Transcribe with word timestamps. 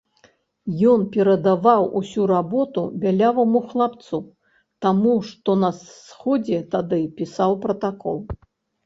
Ён 0.91 1.01
перадаваў 1.15 1.83
усю 1.99 2.21
работу 2.31 2.81
бяляваму 3.03 3.61
хлапцу, 3.73 4.19
таму, 4.87 5.13
што 5.29 5.55
на 5.65 5.71
сходзе 5.83 6.57
тады 6.73 7.01
пісаў 7.21 7.51
пратакол. 7.69 8.17